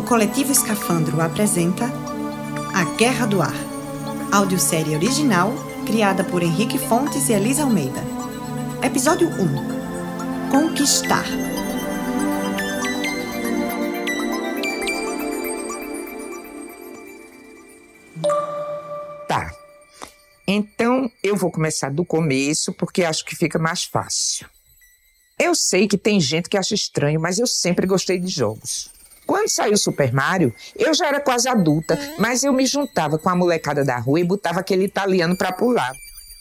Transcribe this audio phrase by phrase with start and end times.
[0.00, 1.84] O Coletivo Escafandro apresenta
[2.72, 3.54] A Guerra do Ar,
[4.32, 5.52] audiosérie original
[5.84, 8.00] criada por Henrique Fontes e Elisa Almeida.
[8.82, 11.26] Episódio 1 Conquistar.
[19.28, 19.52] Tá.
[20.48, 24.48] Então eu vou começar do começo porque acho que fica mais fácil.
[25.38, 28.98] Eu sei que tem gente que acha estranho, mas eu sempre gostei de jogos.
[29.30, 33.36] Quando saiu Super Mario, eu já era quase adulta, mas eu me juntava com a
[33.36, 35.92] molecada da rua e botava aquele italiano para pular.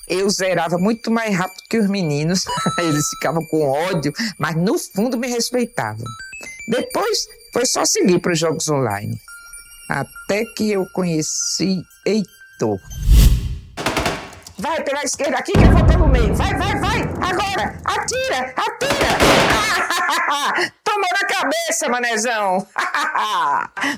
[0.08, 2.46] Eu zerava muito mais rápido que os meninos,
[2.80, 6.04] eles ficavam com ódio, mas no fundo me respeitavam.
[6.68, 9.16] Depois foi só seguir para os jogos online.
[9.88, 12.80] Até que eu conheci Heitor.
[14.60, 16.36] Vai pela esquerda aqui que eu vou pelo meio.
[16.36, 17.02] Vai, vai, vai!
[17.22, 17.78] Agora!
[17.86, 18.54] Atira!
[18.58, 19.10] Atira!
[20.84, 22.58] Tomou na cabeça, manezão!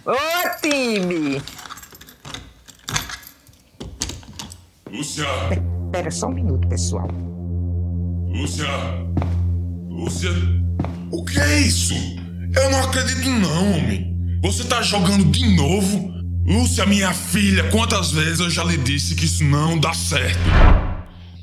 [0.05, 1.41] Ô, time!
[4.91, 5.25] Lúcia!
[5.91, 7.07] Pera só um minuto, pessoal.
[8.27, 8.67] Lúcia!
[9.89, 10.29] Lúcia!
[11.11, 11.95] O que é isso?
[12.55, 14.15] Eu não acredito não, homem.
[14.43, 16.20] Você tá jogando de novo?
[16.51, 20.37] Lúcia, minha filha, quantas vezes eu já lhe disse que isso não dá certo?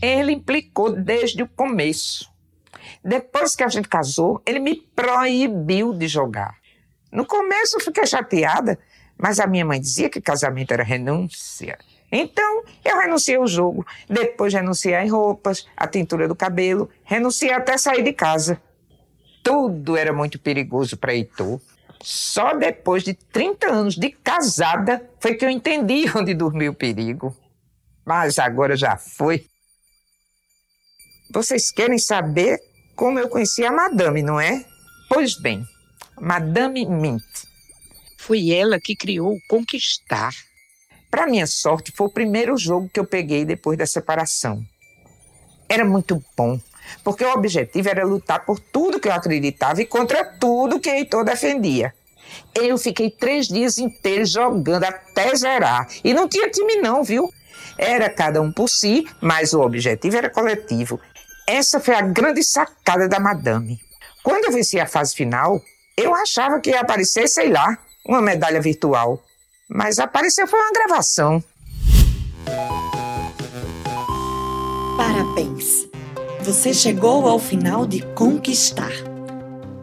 [0.03, 2.31] Ele implicou desde o começo.
[3.03, 6.59] Depois que a gente casou, ele me proibiu de jogar.
[7.11, 8.79] No começo eu fiquei chateada,
[9.17, 11.79] mas a minha mãe dizia que casamento era renúncia.
[12.12, 17.79] Então eu renunciei ao jogo, depois renunciei às roupas, à tintura do cabelo, renunciei até
[17.79, 18.61] sair de casa.
[19.42, 21.59] Tudo era muito perigoso para Heitor.
[22.01, 27.37] Só depois de 30 anos de casada foi que eu entendi onde dormiu o perigo.
[28.05, 29.47] Mas agora já foi.
[31.31, 32.59] Vocês querem saber
[32.97, 34.65] como eu conheci a Madame, não é?
[35.09, 35.63] Pois bem,
[36.21, 37.23] Madame Mint.
[38.19, 40.33] Foi ela que criou o Conquistar.
[41.11, 44.63] Para minha sorte, foi o primeiro jogo que eu peguei depois da separação.
[45.69, 46.58] Era muito bom,
[47.03, 51.25] porque o objetivo era lutar por tudo que eu acreditava e contra tudo que Heitor
[51.25, 51.95] defendia.
[52.55, 55.89] Eu fiquei três dias inteiros jogando até zerar.
[56.05, 57.33] E não tinha time, não, viu?
[57.77, 61.01] Era cada um por si, mas o objetivo era coletivo.
[61.47, 63.81] Essa foi a grande sacada da madame.
[64.23, 65.63] Quando eu venci a fase final,
[65.97, 69.23] eu achava que ia aparecer, sei lá, uma medalha virtual.
[69.69, 71.43] Mas apareceu foi uma gravação.
[74.97, 75.88] Parabéns!
[76.48, 78.91] Você chegou ao final de Conquistar.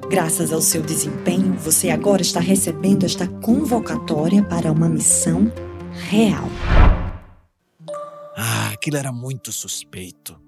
[0.09, 5.53] Graças ao seu desempenho, você agora está recebendo esta convocatória para uma missão
[6.09, 6.49] real.
[8.35, 10.41] Ah, aquilo era muito suspeito.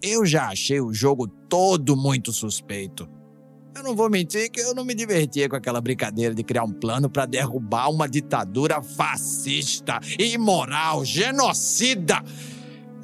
[0.00, 3.06] Eu já achei o jogo todo muito suspeito.
[3.76, 6.72] Eu não vou mentir que eu não me divertia com aquela brincadeira de criar um
[6.72, 12.22] plano para derrubar uma ditadura fascista, imoral, genocida.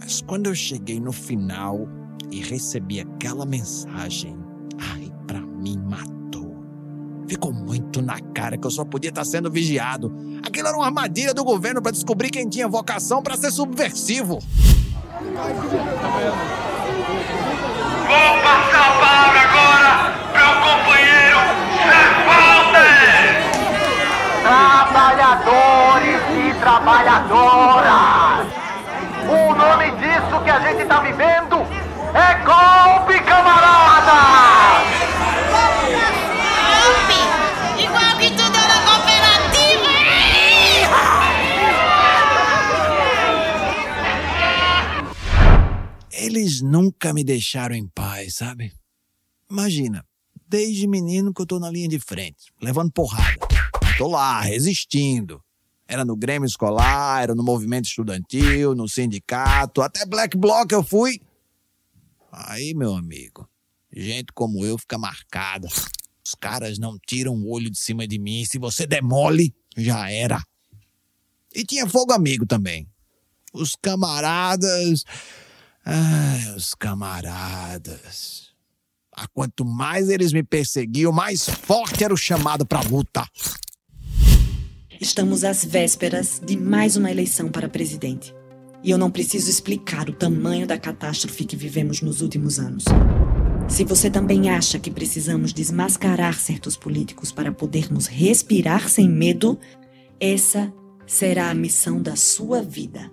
[0.01, 1.87] Mas quando eu cheguei no final
[2.37, 4.37] e recebi aquela mensagem,
[4.79, 6.55] ai, para mim matou.
[7.27, 10.15] Ficou muito na cara que eu só podia estar sendo vigiado.
[10.45, 14.39] Aquilo era uma armadilha do governo para descobrir quem tinha vocação para ser subversivo.
[14.39, 15.33] Vou
[18.43, 21.39] passar a palavra agora o companheiro
[21.89, 22.13] Zé
[24.43, 28.47] Trabalhadores e trabalhadoras!
[29.25, 31.76] O nome disso que a gente está vivendo
[32.17, 34.17] é golpe, camarada!
[36.73, 37.21] Golpe!
[37.83, 39.95] Igual que tudo na cooperativa!
[46.11, 48.73] Eles nunca me deixaram em paz, sabe?
[49.51, 50.03] Imagina,
[50.49, 53.47] desde menino que eu tô na linha de frente, levando porrada.
[53.99, 55.43] Tô lá, resistindo.
[55.87, 61.21] Era no Grêmio Escolar, era no movimento estudantil, no sindicato, até Black Bloc eu fui.
[62.39, 63.49] Aí, meu amigo,
[63.91, 65.67] gente como eu fica marcada.
[66.25, 68.45] Os caras não tiram o olho de cima de mim.
[68.45, 70.45] Se você demole, já era.
[71.55, 72.87] E tinha fogo amigo também.
[73.55, 75.05] Os camaradas.
[75.83, 78.51] Ai, os camaradas.
[79.13, 83.27] A quanto mais eles me perseguiam, mais forte era o chamado pra luta.
[85.01, 88.35] Estamos às vésperas de mais uma eleição para presidente.
[88.87, 92.85] E eu não preciso explicar o tamanho da catástrofe que vivemos nos últimos anos.
[93.69, 99.59] Se você também acha que precisamos desmascarar certos políticos para podermos respirar sem medo,
[100.21, 100.73] essa
[101.05, 103.11] será a missão da sua vida.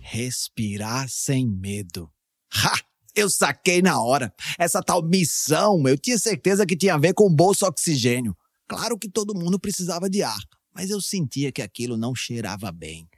[0.00, 2.10] Respirar sem medo.
[2.52, 2.78] Ha!
[3.16, 4.34] Eu saquei na hora.
[4.58, 8.36] Essa tal missão, eu tinha certeza que tinha a ver com bolso oxigênio.
[8.68, 10.42] Claro que todo mundo precisava de ar,
[10.74, 13.08] mas eu sentia que aquilo não cheirava bem.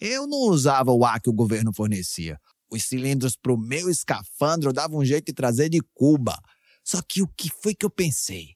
[0.00, 2.38] Eu não usava o ar que o governo fornecia.
[2.70, 6.38] Os cilindros para o meu escafandro davam um jeito de trazer de Cuba.
[6.84, 8.50] Só que o que foi que eu pensei?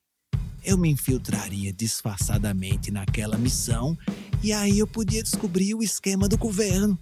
[0.62, 3.96] Eu me infiltraria disfarçadamente naquela missão
[4.42, 6.98] e aí eu podia descobrir o esquema do governo.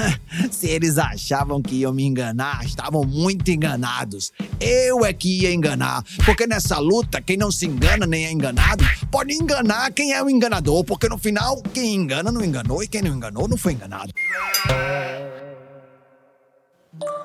[0.50, 4.32] Se eles achavam que iam me enganar, estavam muito enganados.
[4.60, 8.84] Eu é que ia enganar, porque nessa luta, quem não se engana nem é enganado,
[9.10, 13.02] pode enganar quem é o enganador, porque no final, quem engana não enganou e quem
[13.02, 14.12] não enganou não foi enganado.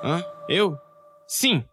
[0.04, 0.24] Hã?
[0.50, 0.78] Eu?
[1.28, 1.64] Sim.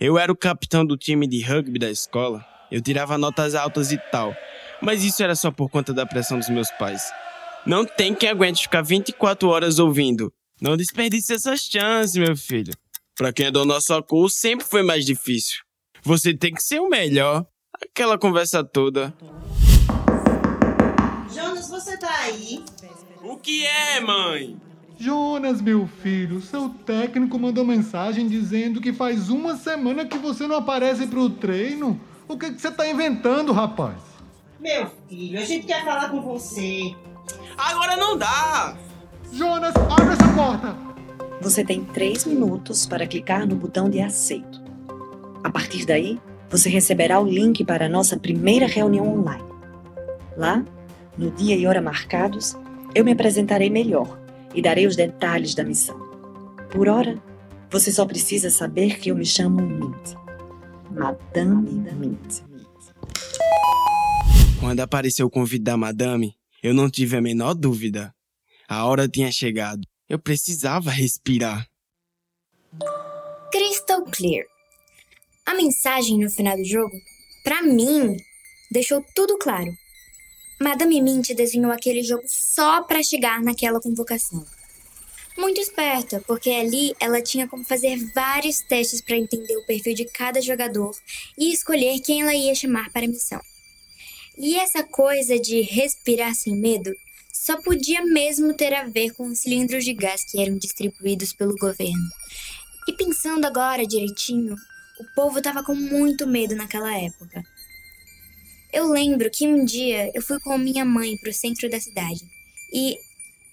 [0.00, 2.44] Eu era o capitão do time de rugby da escola.
[2.70, 4.34] Eu tirava notas altas e tal.
[4.80, 7.02] Mas isso era só por conta da pressão dos meus pais.
[7.66, 10.30] Não tem quem aguente ficar 24 horas ouvindo.
[10.60, 12.74] Não desperdice essas chances, meu filho.
[13.16, 15.62] Pra quem é do nosso curso, sempre foi mais difícil.
[16.02, 17.46] Você tem que ser o melhor.
[17.82, 19.14] Aquela conversa toda.
[21.34, 22.62] Jonas, você tá aí?
[23.22, 24.60] O que é, mãe?
[24.98, 30.56] Jonas, meu filho, seu técnico mandou mensagem dizendo que faz uma semana que você não
[30.56, 31.98] aparece pro treino.
[32.28, 33.96] O que, que você tá inventando, rapaz?
[34.60, 36.94] Meu filho, a gente quer falar com você.
[37.56, 38.76] Agora não dá!
[39.32, 40.76] Jonas, abre essa porta!
[41.40, 44.62] Você tem três minutos para clicar no botão de aceito.
[45.42, 46.18] A partir daí,
[46.48, 49.44] você receberá o link para a nossa primeira reunião online.
[50.36, 50.64] Lá,
[51.18, 52.56] no dia e hora marcados,
[52.94, 54.18] eu me apresentarei melhor
[54.54, 55.98] e darei os detalhes da missão.
[56.70, 57.20] Por hora,
[57.70, 60.14] você só precisa saber que eu me chamo Mint.
[60.90, 62.42] Madame Mint.
[64.60, 68.14] Quando apareceu o convite da madame, eu não tive a menor dúvida.
[68.66, 69.86] A hora tinha chegado.
[70.08, 71.68] Eu precisava respirar.
[73.52, 74.46] Crystal clear.
[75.44, 76.96] A mensagem no final do jogo,
[77.44, 78.16] pra mim,
[78.70, 79.70] deixou tudo claro.
[80.58, 84.42] Madame Mint desenhou aquele jogo só para chegar naquela convocação.
[85.36, 90.06] Muito esperta, porque ali ela tinha como fazer vários testes para entender o perfil de
[90.06, 90.96] cada jogador
[91.36, 93.42] e escolher quem ela ia chamar para a missão.
[94.36, 96.92] E essa coisa de respirar sem medo
[97.32, 101.54] só podia mesmo ter a ver com os cilindros de gás que eram distribuídos pelo
[101.56, 102.08] governo.
[102.88, 104.56] E pensando agora direitinho,
[104.98, 107.42] o povo estava com muito medo naquela época.
[108.72, 112.20] Eu lembro que um dia eu fui com minha mãe para o centro da cidade.
[112.72, 112.98] E,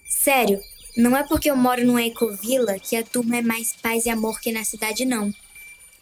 [0.08, 0.60] sério,
[0.96, 4.40] não é porque eu moro numa ecovila que a turma é mais paz e amor
[4.40, 5.32] que na cidade, não.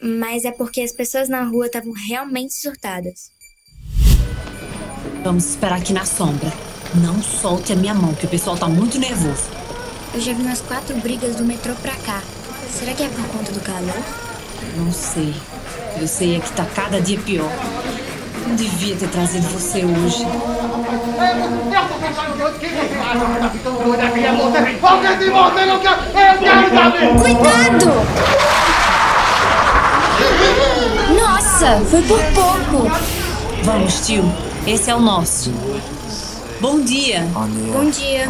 [0.00, 3.30] Mas é porque as pessoas na rua estavam realmente surtadas.
[5.22, 6.50] Vamos esperar aqui na sombra.
[6.94, 9.44] Não solte a minha mão, que o pessoal tá muito nervoso.
[10.14, 12.22] Eu já vi umas quatro brigas do metrô pra cá.
[12.70, 14.02] Será que é por conta do calor?
[14.76, 15.34] Não sei.
[16.00, 17.50] Eu sei é que tá cada dia pior.
[18.46, 20.24] Não devia ter trazido você hoje.
[27.20, 27.90] Cuidado!
[31.20, 32.90] Nossa, foi por pouco.
[33.62, 34.49] Vamos, tio.
[34.66, 35.50] Esse é o nosso.
[36.60, 37.26] Bom dia.
[37.72, 38.28] Bom dia.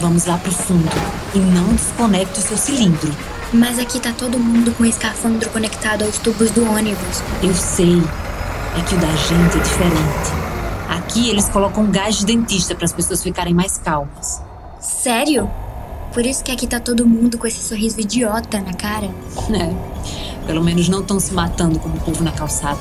[0.00, 0.90] Vamos lá pro fundo.
[1.34, 3.14] E não desconecte o seu cilindro.
[3.52, 7.22] Mas aqui tá todo mundo com o escafandro conectado aos tubos do ônibus.
[7.42, 8.02] Eu sei.
[8.78, 10.50] É que o da gente é diferente.
[10.88, 14.42] Aqui eles colocam gás de dentista para as pessoas ficarem mais calmas.
[14.80, 15.50] Sério?
[16.14, 19.10] Por isso que aqui tá todo mundo com esse sorriso idiota na cara?
[19.52, 20.46] É.
[20.46, 22.80] Pelo menos não estão se matando como o povo na calçada.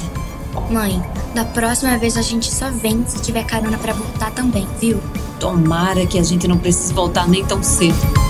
[0.70, 1.01] Mãe,
[1.34, 5.01] da próxima vez a gente só vem se tiver carona pra voltar também, viu?
[5.39, 8.28] Tomara que a gente não precise voltar nem tão cedo.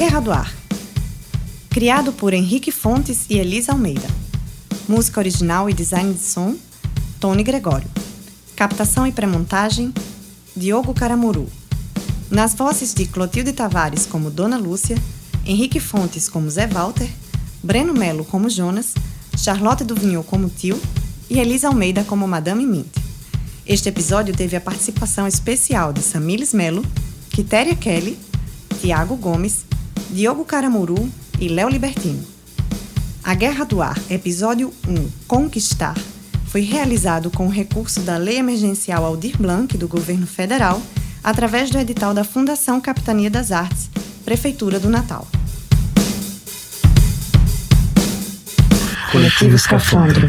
[0.00, 0.50] Guerra do Ar.
[1.68, 4.08] Criado por Henrique Fontes e Elisa Almeida.
[4.88, 6.56] Música original e design de som,
[7.20, 7.86] Tony Gregório.
[8.56, 9.92] Captação e pré-montagem,
[10.56, 11.46] Diogo Caramuru.
[12.30, 14.96] Nas vozes de Clotilde Tavares como Dona Lúcia,
[15.44, 17.10] Henrique Fontes como Zé Walter,
[17.62, 18.94] Breno Melo como Jonas,
[19.36, 20.80] Charlotte Duvignon como Tio
[21.28, 22.96] e Elisa Almeida como Madame Mint.
[23.66, 26.82] Este episódio teve a participação especial de Samiles Melo,
[27.28, 28.18] Quitéria Kelly,
[28.80, 29.68] Tiago Gomes,
[30.12, 32.24] Diogo Caramuru e Léo Libertino.
[33.22, 35.94] A Guerra do Ar, episódio 1, Conquistar,
[36.46, 40.82] foi realizado com o recurso da Lei Emergencial Aldir Blanc do Governo Federal
[41.22, 43.88] através do edital da Fundação Capitania das Artes,
[44.24, 45.28] Prefeitura do Natal.
[49.12, 50.28] Coletivo Escafandro.